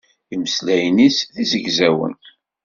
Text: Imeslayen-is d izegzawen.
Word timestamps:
Imeslayen-is 0.33 1.17
d 1.33 1.35
izegzawen. 1.43 2.13